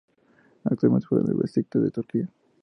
[0.63, 2.27] Actualmente juega en el Beşiktaş de Turquía.